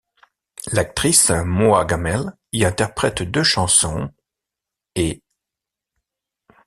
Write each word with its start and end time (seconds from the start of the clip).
L'actrice 0.71 1.29
Moa 1.29 1.85
Gammel 1.85 2.33
y 2.53 2.65
interprète 2.65 3.21
deux 3.21 3.43
chansons,' 3.43 4.11
et'. 4.95 5.21